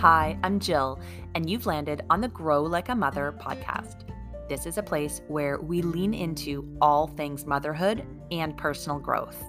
[0.00, 0.98] Hi, I'm Jill,
[1.34, 4.04] and you've landed on the Grow Like a Mother podcast.
[4.48, 9.44] This is a place where we lean into all things motherhood and personal growth.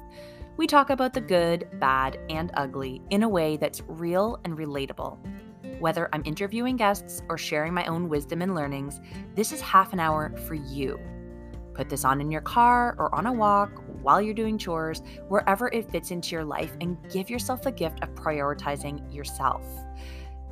[0.58, 5.20] We talk about the good, bad, and ugly in a way that's real and relatable.
[5.80, 9.00] Whether I'm interviewing guests or sharing my own wisdom and learnings,
[9.36, 11.00] this is half an hour for you.
[11.74, 15.70] Put this on in your car or on a walk while you're doing chores, wherever
[15.70, 19.64] it fits into your life, and give yourself the gift of prioritizing yourself.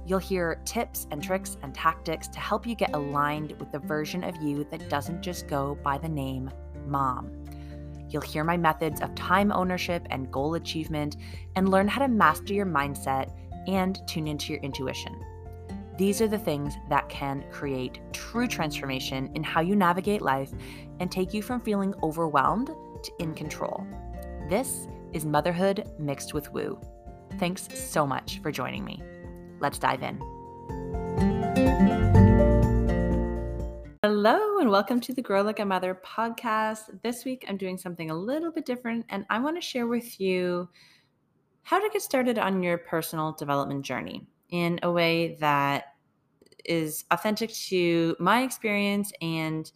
[0.09, 4.23] You'll hear tips and tricks and tactics to help you get aligned with the version
[4.23, 6.49] of you that doesn't just go by the name
[6.87, 7.45] mom.
[8.09, 11.17] You'll hear my methods of time ownership and goal achievement
[11.55, 13.31] and learn how to master your mindset
[13.67, 15.23] and tune into your intuition.
[15.95, 20.51] These are the things that can create true transformation in how you navigate life
[20.99, 22.71] and take you from feeling overwhelmed
[23.03, 23.85] to in control.
[24.49, 26.79] This is motherhood mixed with woo.
[27.37, 29.03] Thanks so much for joining me.
[29.59, 30.17] Let's dive in.
[34.01, 37.01] Hello, and welcome to the Grow Like a Mother podcast.
[37.03, 40.19] This week, I'm doing something a little bit different, and I want to share with
[40.19, 40.69] you
[41.63, 45.95] how to get started on your personal development journey in a way that
[46.63, 49.71] is authentic to my experience and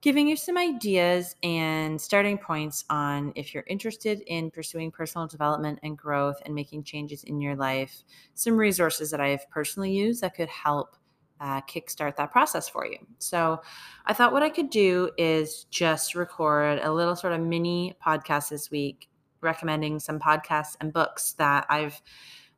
[0.00, 5.78] giving you some ideas and starting points on if you're interested in pursuing personal development
[5.82, 10.20] and growth and making changes in your life, some resources that I have personally used
[10.22, 10.96] that could help
[11.40, 12.98] uh, kickstart that process for you.
[13.18, 13.60] So,
[14.06, 18.48] I thought what I could do is just record a little sort of mini podcast
[18.48, 19.08] this week,
[19.40, 22.00] recommending some podcasts and books that I've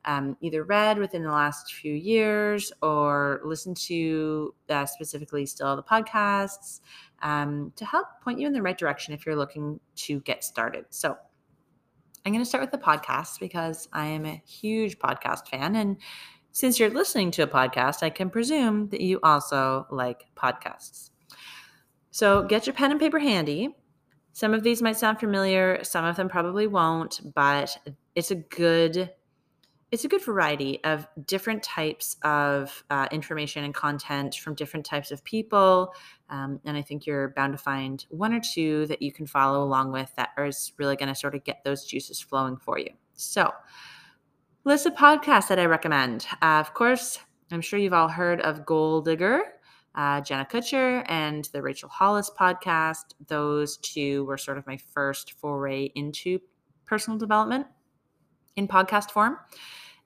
[0.05, 5.83] um, either read within the last few years or listened to uh, specifically still the
[5.83, 6.79] podcasts
[7.21, 10.85] um, to help point you in the right direction if you're looking to get started.
[10.89, 11.15] So,
[12.25, 15.75] I'm going to start with the podcast because I am a huge podcast fan.
[15.75, 15.97] And
[16.51, 21.09] since you're listening to a podcast, I can presume that you also like podcasts.
[22.11, 23.75] So, get your pen and paper handy.
[24.33, 27.77] Some of these might sound familiar, some of them probably won't, but
[28.15, 29.11] it's a good
[29.91, 35.11] it's a good variety of different types of uh, information and content from different types
[35.11, 35.93] of people.
[36.29, 39.61] Um, and I think you're bound to find one or two that you can follow
[39.63, 42.91] along with that is really going to sort of get those juices flowing for you.
[43.15, 43.51] So,
[44.63, 46.25] list of podcasts that I recommend.
[46.41, 47.19] Uh, of course,
[47.51, 49.41] I'm sure you've all heard of Goal Digger,
[49.95, 53.13] uh, Jenna Kutcher, and the Rachel Hollis podcast.
[53.27, 56.39] Those two were sort of my first foray into
[56.85, 57.67] personal development
[58.55, 59.37] in podcast form.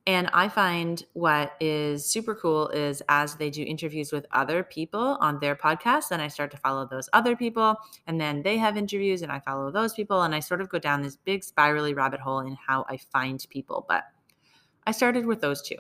[0.08, 5.18] And I find what is super cool is as they do interviews with other people
[5.20, 7.76] on their podcast, then I start to follow those other people.
[8.06, 10.22] And then they have interviews and I follow those people.
[10.22, 13.44] And I sort of go down this big spirally rabbit hole in how I find
[13.50, 13.84] people.
[13.90, 14.04] But
[14.86, 15.78] I started with those two.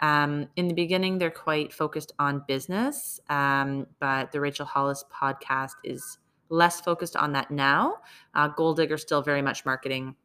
[0.00, 5.74] Um, in the beginning, they're quite focused on business, um, but the Rachel Hollis podcast
[5.84, 7.98] is less focused on that now.
[8.34, 10.16] Uh, Goal Digger still very much marketing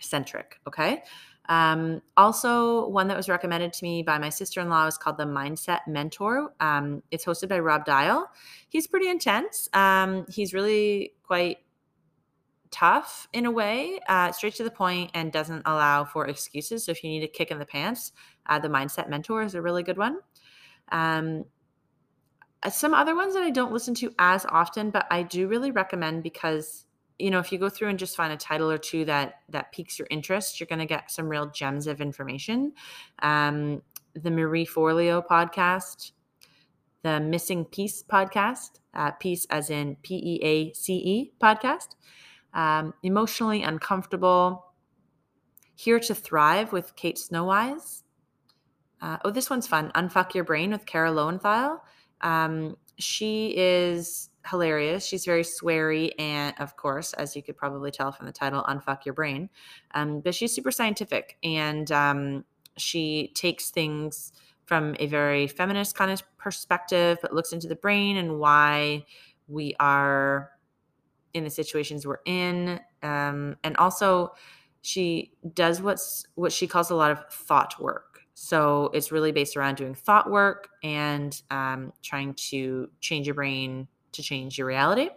[0.00, 0.60] centric.
[0.66, 1.02] Okay.
[1.48, 5.18] Um, also, one that was recommended to me by my sister in law is called
[5.18, 6.54] The Mindset Mentor.
[6.60, 8.30] Um, it's hosted by Rob Dial.
[8.68, 9.68] He's pretty intense.
[9.72, 11.58] Um, he's really quite
[12.70, 16.84] tough in a way, uh, straight to the point, and doesn't allow for excuses.
[16.84, 18.12] So, if you need a kick in the pants,
[18.46, 20.18] uh, The Mindset Mentor is a really good one.
[20.92, 21.46] Um,
[22.62, 25.72] uh, some other ones that I don't listen to as often, but I do really
[25.72, 26.86] recommend because
[27.20, 29.72] you know if you go through and just find a title or two that that
[29.72, 32.72] piques your interest you're going to get some real gems of information.
[33.22, 33.82] Um,
[34.14, 36.12] the marie forleo podcast
[37.02, 41.88] the missing piece podcast uh, piece as in p-e-a-c-e podcast.
[42.52, 44.66] Um, emotionally uncomfortable
[45.76, 48.02] here to thrive with kate snowise
[49.00, 51.78] uh, oh this one's fun unfuck your brain with kara loewentheil
[52.22, 55.04] um, she is hilarious.
[55.04, 59.04] She's very sweary, and of course, as you could probably tell from the title, "Unfuck
[59.04, 59.50] Your Brain."
[59.94, 62.44] Um, but she's super scientific, and um,
[62.76, 64.32] she takes things
[64.64, 69.04] from a very feminist kind of perspective, but looks into the brain and why
[69.48, 70.50] we are
[71.34, 74.32] in the situations we're in, um, and also
[74.82, 78.20] she does what's what she calls a lot of thought work.
[78.34, 83.86] So it's really based around doing thought work and um, trying to change your brain
[84.12, 85.10] to change your reality.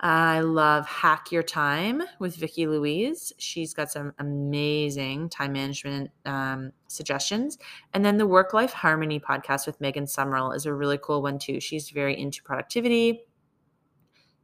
[0.00, 3.32] I love Hack Your Time with Vicki Louise.
[3.38, 7.58] She's got some amazing time management um, suggestions.
[7.94, 11.40] And then the Work Life Harmony podcast with Megan Sumrell is a really cool one,
[11.40, 11.58] too.
[11.58, 13.24] She's very into productivity,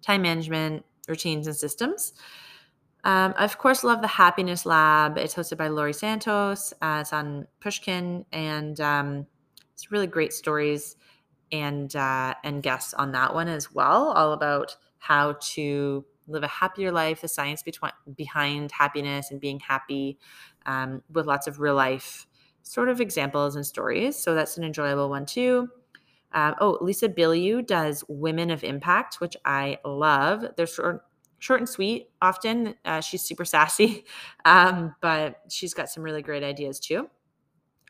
[0.02, 2.14] time management, routines, and systems.
[3.04, 5.18] Um, I, of course, love the Happiness Lab.
[5.18, 6.72] It's hosted by Laurie Santos.
[6.82, 9.26] Uh, it's on Pushkin, and um,
[9.72, 10.96] it's really great stories
[11.52, 16.48] and uh, and guests on that one as well, all about how to live a
[16.48, 20.18] happier life, the science between, behind happiness and being happy,
[20.66, 22.26] um, with lots of real life
[22.62, 24.16] sort of examples and stories.
[24.16, 25.68] So that's an enjoyable one too.
[26.32, 30.44] Um, oh, Lisa Bilyeu does Women of Impact, which I love.
[30.56, 31.04] They're short,
[31.38, 32.08] short and sweet.
[32.20, 34.04] Often uh, she's super sassy,
[34.44, 37.08] um, but she's got some really great ideas too.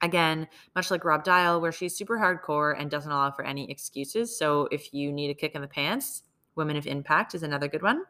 [0.04, 0.46] Again,
[0.76, 4.38] much like Rob Dial, where she's super hardcore and doesn't allow for any excuses.
[4.38, 6.24] So if you need a kick in the pants,
[6.56, 8.02] Women of Impact is another good one.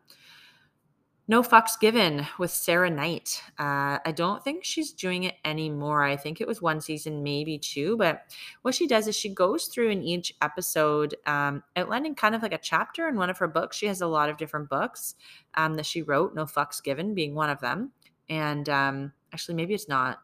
[1.29, 3.41] No Fucks Given with Sarah Knight.
[3.61, 6.02] Uh, I don't think she's doing it anymore.
[6.02, 7.97] I think it was one season, maybe two.
[7.97, 8.23] But
[8.62, 12.52] what she does is she goes through in each episode, um, outlining kind of like
[12.52, 13.76] a chapter in one of her books.
[13.76, 15.14] She has a lot of different books
[15.55, 17.93] um, that she wrote, No Fucks Given being one of them.
[18.29, 20.19] And um, actually, maybe it's not.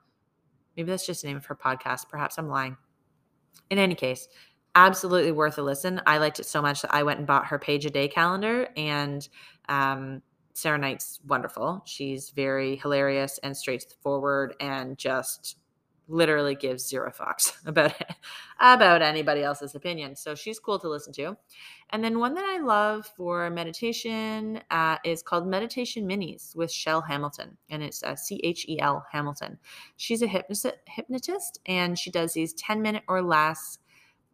[0.81, 2.09] Maybe that's just the name of her podcast.
[2.09, 2.75] Perhaps I'm lying.
[3.69, 4.29] In any case,
[4.75, 6.01] absolutely worth a listen.
[6.07, 8.67] I liked it so much that I went and bought her page a day calendar
[8.79, 9.29] and
[9.69, 10.23] um,
[10.55, 11.83] Sarah Knight's wonderful.
[11.85, 15.59] She's very hilarious and straightforward and just
[16.11, 17.95] literally gives zero fucks about
[18.59, 20.15] about anybody else's opinion.
[20.17, 21.37] So she's cool to listen to.
[21.91, 27.01] And then one that I love for meditation uh, is called Meditation Minis with Chel
[27.01, 29.59] Hamilton, and it's uh, C H E L Hamilton.
[29.97, 33.79] She's a hypnotist, and she does these ten minute or less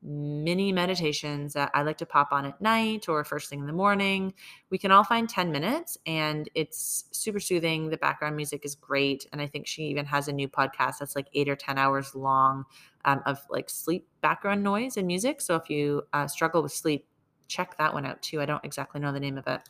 [0.07, 3.73] mini meditations that I like to pop on at night or first thing in the
[3.73, 4.33] morning.
[4.71, 7.91] We can all find 10 minutes and it's super soothing.
[7.91, 9.27] The background music is great.
[9.33, 12.15] And I think she even has a new podcast that's like eight or 10 hours
[12.15, 12.65] long
[13.05, 15.41] um, of like sleep background noise and music.
[15.41, 17.07] So if you uh, struggle with sleep,
[17.49, 18.41] check that one out too.
[18.41, 19.61] I don't exactly know the name of it.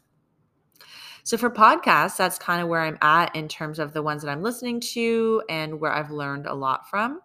[1.24, 4.30] So for podcasts, that's kind of where I'm at in terms of the ones that
[4.30, 7.20] I'm listening to and where I've learned a lot from.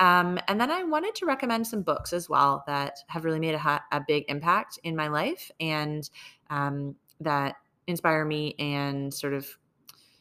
[0.00, 3.54] Um, and then I wanted to recommend some books as well that have really made
[3.54, 6.08] a, ha- a big impact in my life and
[6.50, 7.56] um, that
[7.88, 9.48] inspire me and sort of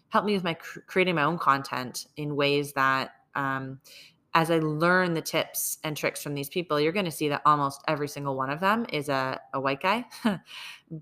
[0.09, 3.79] help me with my cr- creating my own content in ways that um,
[4.33, 7.41] as I learn the tips and tricks from these people, you're going to see that
[7.45, 10.05] almost every single one of them is a, a white guy,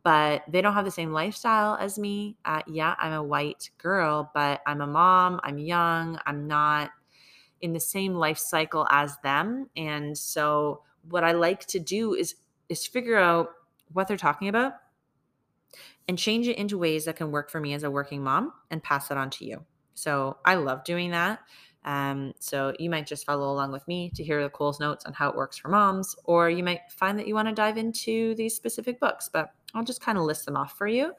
[0.04, 2.38] but they don't have the same lifestyle as me.
[2.46, 6.92] Uh, yeah, I'm a white girl, but I'm a mom, I'm young, I'm not
[7.62, 12.36] in the same life cycle as them and so what i like to do is
[12.70, 13.50] is figure out
[13.94, 14.74] what they're talking about
[16.08, 18.84] and change it into ways that can work for me as a working mom and
[18.84, 19.64] pass it on to you
[19.94, 21.40] so i love doing that
[21.86, 25.14] um, so you might just follow along with me to hear the Cole's notes on
[25.14, 28.34] how it works for moms, or you might find that you want to dive into
[28.36, 31.14] these specific books, but I'll just kind of list them off for you.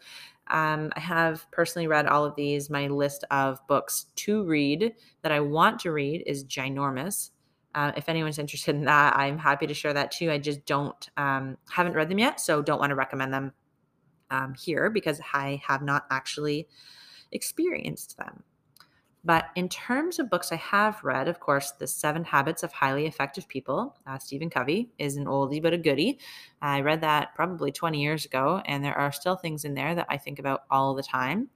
[0.48, 2.70] Um, I have personally read all of these.
[2.70, 7.30] My list of books to read that I want to read is ginormous.
[7.74, 10.30] Uh, if anyone's interested in that, I'm happy to share that too.
[10.30, 13.52] I just don't um, haven't read them yet, so don't want to recommend them
[14.30, 16.68] um, here because I have not actually
[17.32, 18.42] experienced them.
[19.26, 23.06] But in terms of books I have read, of course, The Seven Habits of Highly
[23.06, 26.20] Effective People, uh, Stephen Covey, is an oldie but a goodie.
[26.62, 30.06] I read that probably 20 years ago, and there are still things in there that
[30.08, 31.48] I think about all the time.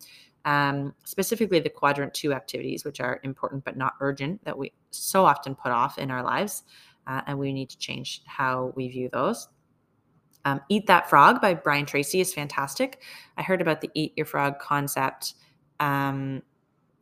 [0.45, 5.25] Um, specifically, the quadrant two activities, which are important but not urgent, that we so
[5.25, 6.65] often put off in our lives.
[7.07, 9.49] Uh, and we need to change how we view those.
[10.45, 13.01] Um, Eat That Frog by Brian Tracy is fantastic.
[13.37, 15.35] I heard about the Eat Your Frog concept
[15.79, 16.43] um,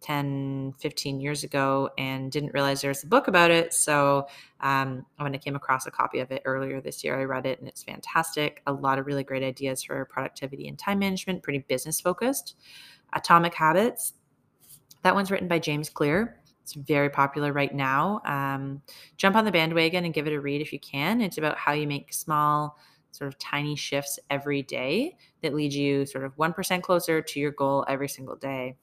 [0.00, 3.74] 10, 15 years ago and didn't realize there was a book about it.
[3.74, 4.26] So
[4.60, 7.58] um, when I came across a copy of it earlier this year, I read it
[7.58, 8.62] and it's fantastic.
[8.66, 12.56] A lot of really great ideas for productivity and time management, pretty business focused.
[13.12, 14.14] Atomic Habits,
[15.02, 16.40] that one's written by James Clear.
[16.62, 18.20] It's very popular right now.
[18.26, 18.82] Um,
[19.16, 21.22] jump on the bandwagon and give it a read if you can.
[21.22, 22.76] It's about how you make small,
[23.10, 27.52] sort of tiny shifts every day that lead you sort of 1% closer to your
[27.52, 28.76] goal every single day.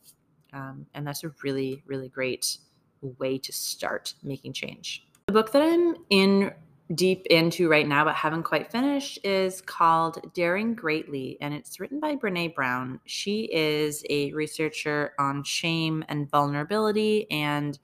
[0.53, 2.57] Um, and that's a really, really great
[3.01, 5.05] way to start making change.
[5.27, 6.53] The book that I'm in
[6.93, 11.99] deep into right now, but haven't quite finished, is called Daring Greatly, and it's written
[11.99, 12.99] by Brene Brown.
[13.05, 17.29] She is a researcher on shame and vulnerability.
[17.31, 17.77] And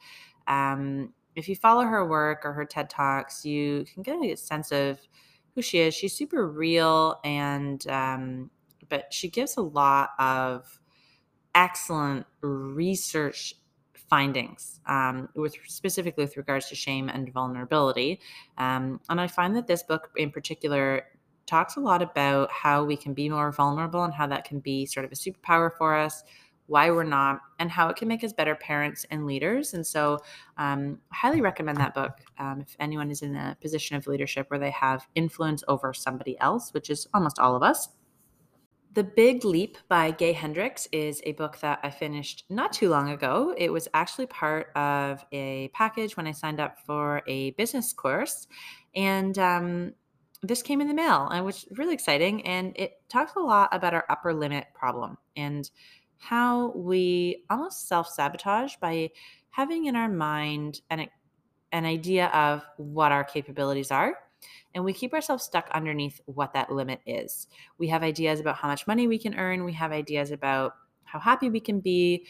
[0.48, 4.72] um, if you follow her work or her TED Talks, you can get a sense
[4.72, 5.00] of
[5.56, 5.94] who she is.
[5.94, 8.51] She's super real, and um,
[8.88, 10.80] but she gives a lot of
[11.55, 13.55] excellent research
[14.10, 18.20] findings um, with specifically with regards to shame and vulnerability
[18.58, 21.03] um, and i find that this book in particular
[21.46, 24.86] talks a lot about how we can be more vulnerable and how that can be
[24.86, 26.24] sort of a superpower for us
[26.72, 29.74] why we're not, and how it can make us better parents and leaders.
[29.74, 30.20] And so,
[30.58, 34.60] um, highly recommend that book um, if anyone is in a position of leadership where
[34.60, 37.89] they have influence over somebody else, which is almost all of us.
[38.93, 43.10] The Big Leap by Gay Hendricks is a book that I finished not too long
[43.10, 43.55] ago.
[43.57, 48.48] It was actually part of a package when I signed up for a business course.
[48.93, 49.93] And um,
[50.43, 52.45] this came in the mail, and which was really exciting.
[52.45, 55.71] And it talks a lot about our upper limit problem and
[56.17, 59.12] how we almost self sabotage by
[59.51, 61.07] having in our mind an,
[61.71, 64.17] an idea of what our capabilities are
[64.74, 67.48] and we keep ourselves stuck underneath what that limit is.
[67.77, 71.19] We have ideas about how much money we can earn, we have ideas about how
[71.19, 72.25] happy we can be.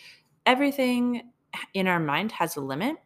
[0.45, 1.31] Everything
[1.73, 2.97] in our mind has a limit.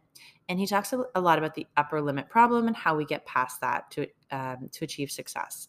[0.48, 3.60] And he talks a lot about the upper limit problem and how we get past
[3.62, 5.68] that to, um, to achieve success.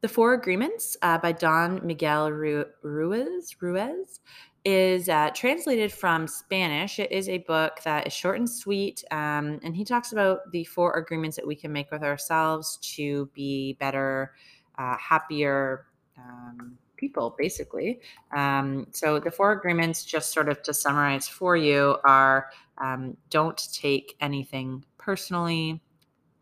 [0.00, 4.20] The Four Agreements uh, by Don Miguel Ruiz, Ruiz
[4.64, 6.98] is uh, translated from Spanish.
[6.98, 10.64] It is a book that is short and sweet, um, and he talks about the
[10.64, 14.32] four agreements that we can make with ourselves to be better,
[14.78, 15.86] uh, happier
[16.18, 18.00] um, people, basically.
[18.36, 23.72] Um, so, the four agreements, just sort of to summarize for you, are um, don't
[23.72, 25.80] take anything personally,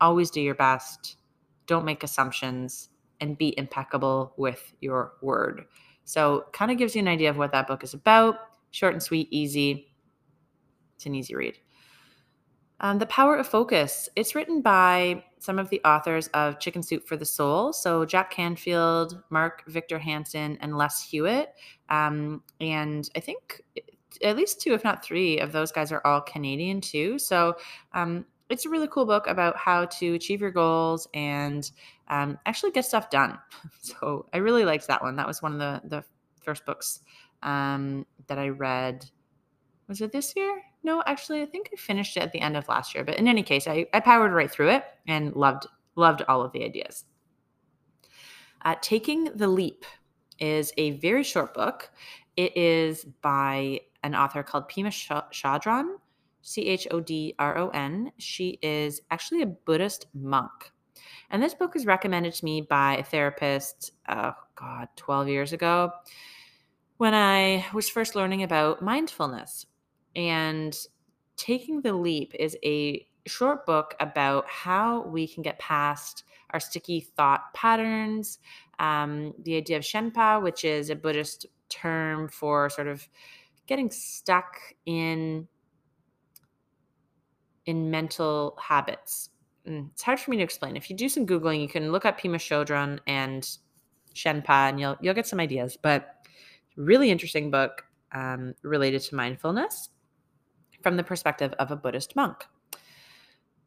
[0.01, 1.17] always do your best,
[1.65, 2.89] don't make assumptions,
[3.21, 5.65] and be impeccable with your word.
[6.07, 8.37] So, kind of gives you an idea of what that book is about.
[8.71, 9.93] Short and sweet, easy.
[10.95, 11.57] It's an easy read.
[12.79, 14.07] Um, the Power of Focus.
[14.15, 17.73] It's written by some of the authors of Chicken Soup for the Soul.
[17.73, 21.49] So, Jack Canfield, Mark Victor Hansen, and Les Hewitt.
[21.89, 23.63] Um, and I think
[24.23, 27.19] at least two, if not three, of those guys are all Canadian too.
[27.19, 27.57] So,
[27.93, 31.69] um, it's a really cool book about how to achieve your goals and
[32.07, 33.37] um, actually get stuff done.
[33.81, 35.15] So I really liked that one.
[35.15, 36.03] That was one of the the
[36.41, 36.99] first books
[37.43, 39.05] um, that I read.
[39.87, 40.61] Was it this year?
[40.83, 43.03] No, actually, I think I finished it at the end of last year.
[43.05, 46.51] But in any case, I, I powered right through it and loved loved all of
[46.51, 47.05] the ideas.
[48.63, 49.85] Uh, Taking the Leap
[50.39, 51.89] is a very short book.
[52.35, 54.89] It is by an author called Pema
[55.31, 55.95] Chodron,
[56.47, 58.13] C H O D R O N.
[58.17, 60.71] She is actually a Buddhist monk.
[61.29, 65.91] And this book was recommended to me by a therapist, oh God, 12 years ago
[66.95, 69.65] when I was first learning about mindfulness.
[70.15, 70.75] And
[71.35, 77.01] Taking the Leap is a short book about how we can get past our sticky
[77.01, 78.39] thought patterns.
[78.79, 83.05] Um, the idea of Shenpa, which is a Buddhist term for sort of
[83.67, 85.47] getting stuck in
[87.67, 89.29] in mental habits
[89.67, 90.77] Mm, it's hard for me to explain.
[90.77, 93.47] If you do some googling, you can look up Pema Chodron and
[94.15, 95.77] Shenpa, and you'll you'll get some ideas.
[95.81, 96.25] But
[96.77, 97.83] really interesting book
[98.13, 99.89] um, related to mindfulness
[100.81, 102.45] from the perspective of a Buddhist monk.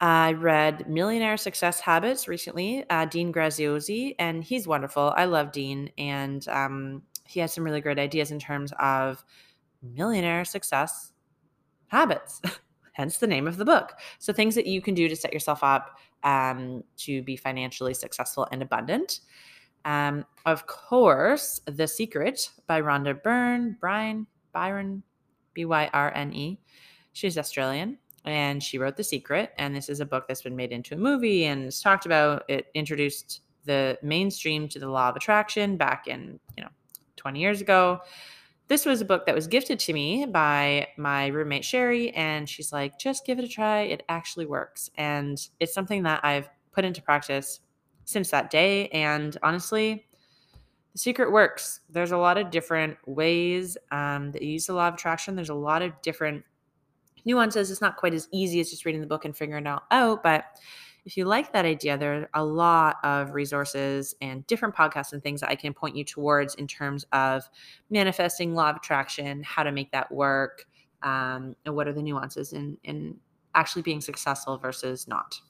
[0.01, 5.13] I read Millionaire Success Habits recently, uh, Dean Graziosi, and he's wonderful.
[5.15, 9.23] I love Dean, and um, he has some really great ideas in terms of
[9.83, 11.13] millionaire success
[11.89, 12.41] habits.
[12.93, 13.95] hence the name of the book.
[14.19, 18.47] So, things that you can do to set yourself up um, to be financially successful
[18.53, 19.21] and abundant.
[19.85, 25.03] Um, of course, The Secret by Rhonda Byrne, Brian, Byron,
[25.55, 26.61] B Y R N E.
[27.13, 29.53] She's Australian and she wrote The Secret.
[29.59, 32.45] And this is a book that's been made into a movie and it's talked about.
[32.49, 36.71] It introduced the mainstream to the law of attraction back in, you know,
[37.17, 38.01] 20 years ago
[38.71, 42.73] this was a book that was gifted to me by my roommate Sherry, and she's
[42.73, 43.81] like, just give it a try.
[43.81, 44.89] It actually works.
[44.97, 47.59] And it's something that I've put into practice
[48.05, 48.87] since that day.
[48.91, 50.07] And honestly,
[50.93, 51.81] the secret works.
[51.91, 55.35] There's a lot of different ways um, that you use the law of attraction.
[55.35, 56.45] There's a lot of different
[57.25, 57.73] nuances.
[57.73, 60.23] It's not quite as easy as just reading the book and figuring it all out,
[60.23, 60.45] but
[61.05, 65.23] if you like that idea, there are a lot of resources and different podcasts and
[65.23, 67.43] things that I can point you towards in terms of
[67.89, 70.67] manifesting law of attraction, how to make that work,
[71.03, 73.17] um, and what are the nuances in, in
[73.55, 75.41] actually being successful versus not.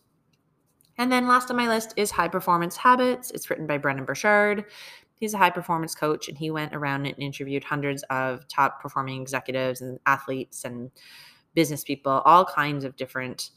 [0.98, 3.30] And then last on my list is High Performance Habits.
[3.30, 4.66] It's written by Brendon Burchard.
[5.14, 9.20] He's a high performance coach, and he went around and interviewed hundreds of top performing
[9.20, 10.90] executives and athletes and
[11.54, 13.50] business people, all kinds of different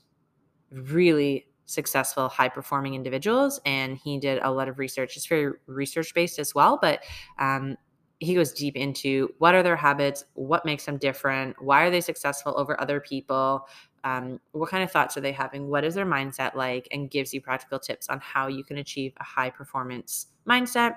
[0.71, 6.13] really successful high performing individuals and he did a lot of research it's very research
[6.13, 7.03] based as well but
[7.39, 7.75] um,
[8.19, 12.01] he goes deep into what are their habits what makes them different why are they
[12.01, 13.65] successful over other people
[14.05, 15.69] Um, what kind of thoughts are they having?
[15.69, 16.89] What is their mindset like?
[16.91, 20.95] And gives you practical tips on how you can achieve a high performance mindset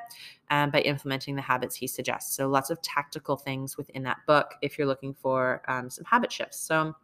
[0.50, 2.34] um, by implementing the habits he suggests.
[2.36, 6.32] So, lots of tactical things within that book if you're looking for um, some habit
[6.32, 6.58] shifts.
[6.58, 6.96] So,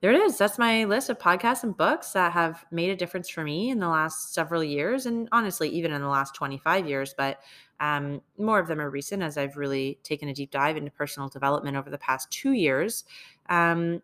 [0.00, 0.38] there it is.
[0.38, 3.80] That's my list of podcasts and books that have made a difference for me in
[3.80, 7.14] the last several years, and honestly, even in the last 25 years.
[7.16, 7.40] But
[7.80, 11.28] um, more of them are recent as I've really taken a deep dive into personal
[11.28, 13.04] development over the past two years.
[13.50, 14.00] Um,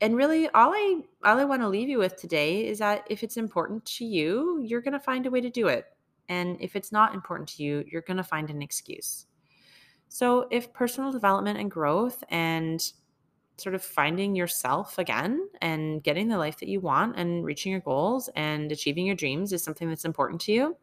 [0.00, 3.22] and really, all I all I want to leave you with today is that if
[3.22, 5.86] it's important to you, you're going to find a way to do it,
[6.28, 9.26] and if it's not important to you, you're going to find an excuse.
[10.08, 12.82] So, if personal development and growth and
[13.62, 17.80] sort of finding yourself again and getting the life that you want and reaching your
[17.80, 20.76] goals and achieving your dreams is something that's important to you,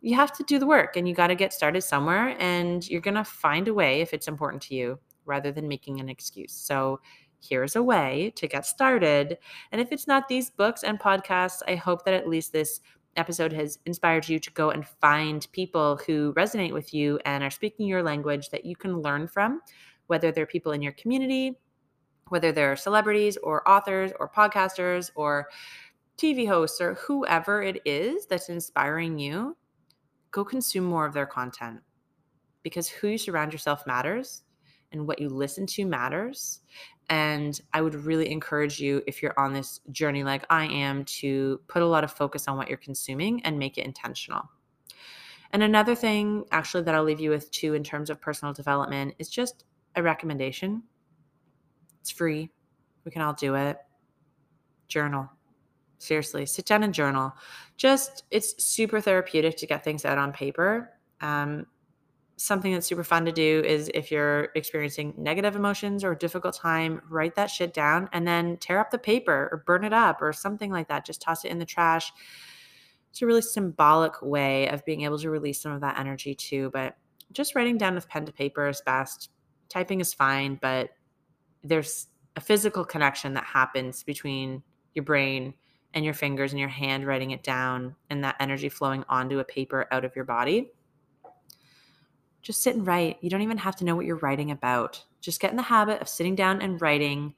[0.00, 3.00] you have to do the work and you got to get started somewhere and you're
[3.00, 6.52] going to find a way if it's important to you rather than making an excuse.
[6.52, 7.00] So,
[7.40, 9.38] here's a way to get started.
[9.70, 12.80] And if it's not these books and podcasts, I hope that at least this
[13.16, 17.50] episode has inspired you to go and find people who resonate with you and are
[17.50, 19.60] speaking your language that you can learn from,
[20.06, 21.58] whether they're people in your community,
[22.28, 25.48] whether they're celebrities or authors or podcasters or
[26.16, 29.56] TV hosts or whoever it is that's inspiring you,
[30.30, 31.80] go consume more of their content
[32.62, 34.42] because who you surround yourself matters
[34.92, 36.60] and what you listen to matters.
[37.10, 41.60] And I would really encourage you, if you're on this journey like I am, to
[41.68, 44.42] put a lot of focus on what you're consuming and make it intentional.
[45.52, 49.14] And another thing, actually, that I'll leave you with too, in terms of personal development,
[49.18, 49.64] is just
[49.96, 50.82] a recommendation
[52.00, 52.50] it's free.
[53.04, 53.78] We can all do it.
[54.88, 55.28] Journal.
[55.98, 57.32] Seriously, sit down and journal.
[57.76, 60.90] Just, it's super therapeutic to get things out on paper.
[61.20, 61.66] Um,
[62.36, 66.54] something that's super fun to do is if you're experiencing negative emotions or a difficult
[66.54, 70.22] time, write that shit down and then tear up the paper or burn it up
[70.22, 71.04] or something like that.
[71.04, 72.12] Just toss it in the trash.
[73.10, 76.70] It's a really symbolic way of being able to release some of that energy too.
[76.72, 76.96] But
[77.32, 79.30] just writing down with pen to paper is best.
[79.68, 80.90] Typing is fine, but
[81.64, 84.62] there's a physical connection that happens between
[84.94, 85.54] your brain
[85.94, 89.44] and your fingers and your hand writing it down and that energy flowing onto a
[89.44, 90.70] paper out of your body.
[92.42, 93.18] Just sit and write.
[93.20, 95.02] You don't even have to know what you're writing about.
[95.20, 97.34] Just get in the habit of sitting down and writing.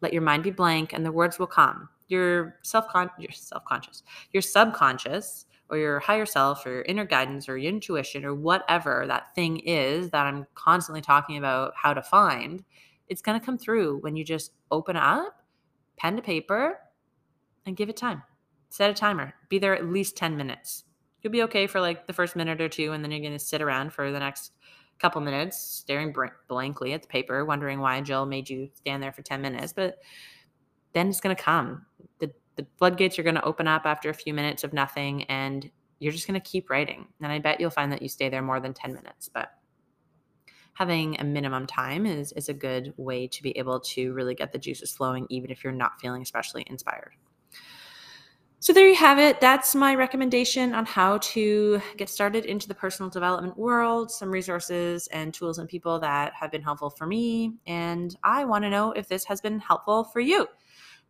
[0.00, 1.88] Let your mind be blank and the words will come.
[2.08, 2.86] Your self
[3.18, 8.24] your self-conscious, your subconscious or your higher self or your inner guidance or your intuition
[8.24, 12.62] or whatever that thing is that I'm constantly talking about how to find
[13.08, 15.42] it's going to come through when you just open up,
[15.96, 16.78] pen to paper,
[17.66, 18.22] and give it time.
[18.70, 19.34] Set a timer.
[19.48, 20.84] Be there at least 10 minutes.
[21.22, 23.38] You'll be okay for like the first minute or two, and then you're going to
[23.38, 24.52] sit around for the next
[24.98, 26.14] couple minutes, staring
[26.48, 29.72] blankly at the paper, wondering why Jill made you stand there for 10 minutes.
[29.72, 29.98] But
[30.92, 31.86] then it's going to come.
[32.20, 35.70] The, the floodgates are going to open up after a few minutes of nothing, and
[35.98, 37.06] you're just going to keep writing.
[37.22, 39.28] And I bet you'll find that you stay there more than 10 minutes.
[39.32, 39.50] But
[40.74, 44.52] having a minimum time is is a good way to be able to really get
[44.52, 47.12] the juices flowing even if you're not feeling especially inspired.
[48.60, 49.42] So there you have it.
[49.42, 55.06] That's my recommendation on how to get started into the personal development world, some resources
[55.08, 58.92] and tools and people that have been helpful for me and I want to know
[58.92, 60.46] if this has been helpful for you.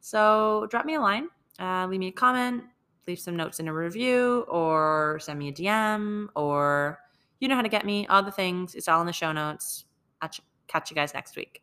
[0.01, 1.29] So drop me a line,
[1.61, 2.65] uh, leave me a comment,
[3.07, 6.99] leave some notes in a review or send me a DM or
[7.41, 8.75] you know how to get me, all the things.
[8.75, 9.85] It's all in the show notes.
[10.21, 10.31] I'll
[10.69, 11.63] catch you guys next week.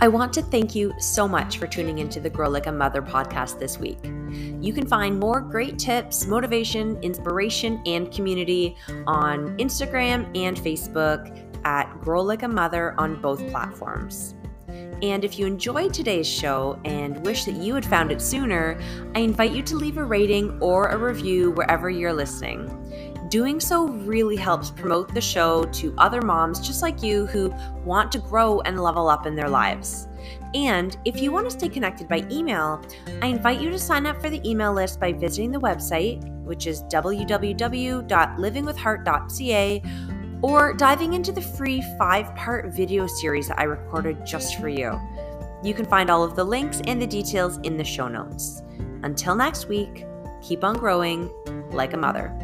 [0.00, 3.00] I want to thank you so much for tuning into the Grow Like a Mother
[3.00, 3.98] podcast this week.
[4.60, 11.90] You can find more great tips, motivation, inspiration, and community on Instagram and Facebook at
[12.00, 14.34] Grow Like a Mother on both platforms.
[15.02, 18.80] And if you enjoyed today's show and wish that you had found it sooner,
[19.14, 22.70] I invite you to leave a rating or a review wherever you're listening.
[23.28, 27.52] Doing so really helps promote the show to other moms just like you who
[27.84, 30.06] want to grow and level up in their lives.
[30.54, 32.80] And if you want to stay connected by email,
[33.20, 36.66] I invite you to sign up for the email list by visiting the website, which
[36.66, 39.82] is www.livingwithheart.ca
[40.44, 45.00] or diving into the free five part video series that I recorded just for you.
[45.62, 48.60] You can find all of the links and the details in the show notes.
[49.04, 50.04] Until next week,
[50.42, 51.30] keep on growing
[51.70, 52.43] like a mother.